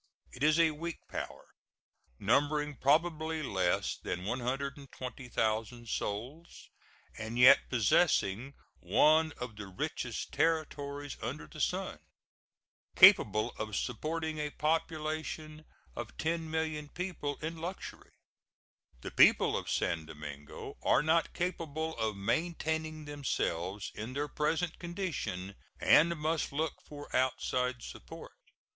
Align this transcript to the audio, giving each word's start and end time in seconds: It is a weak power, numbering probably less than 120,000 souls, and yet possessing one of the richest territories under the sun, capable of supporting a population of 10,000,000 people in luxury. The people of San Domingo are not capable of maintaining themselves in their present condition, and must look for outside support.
It 0.33 0.41
is 0.41 0.57
a 0.59 0.71
weak 0.71 1.07
power, 1.09 1.45
numbering 2.17 2.75
probably 2.75 3.43
less 3.43 3.97
than 4.01 4.25
120,000 4.25 5.87
souls, 5.87 6.69
and 7.19 7.37
yet 7.37 7.69
possessing 7.69 8.55
one 8.79 9.31
of 9.37 9.57
the 9.57 9.67
richest 9.67 10.31
territories 10.33 11.17
under 11.21 11.45
the 11.45 11.61
sun, 11.61 11.99
capable 12.95 13.51
of 13.59 13.75
supporting 13.75 14.39
a 14.39 14.49
population 14.49 15.65
of 15.95 16.17
10,000,000 16.17 16.91
people 16.95 17.37
in 17.39 17.57
luxury. 17.59 18.09
The 19.01 19.11
people 19.11 19.55
of 19.55 19.69
San 19.69 20.07
Domingo 20.07 20.77
are 20.81 21.03
not 21.03 21.35
capable 21.35 21.95
of 21.99 22.17
maintaining 22.17 23.05
themselves 23.05 23.91
in 23.93 24.13
their 24.13 24.27
present 24.27 24.79
condition, 24.79 25.53
and 25.79 26.17
must 26.17 26.51
look 26.51 26.73
for 26.87 27.15
outside 27.15 27.83
support. 27.83 28.33